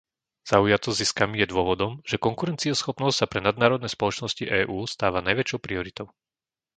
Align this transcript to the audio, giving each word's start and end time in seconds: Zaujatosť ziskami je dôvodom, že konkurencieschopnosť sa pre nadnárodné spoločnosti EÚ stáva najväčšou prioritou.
Zaujatosť 0.51 0.97
ziskami 1.01 1.35
je 1.45 1.51
dôvodom, 1.53 1.91
že 2.09 2.17
konkurencieschopnosť 2.27 3.15
sa 3.21 3.29
pre 3.31 3.37
nadnárodné 3.47 3.85
spoločnosti 3.91 4.43
EÚ 4.65 4.77
stáva 4.95 5.19
najväčšou 5.27 5.59
prioritou. 5.65 6.07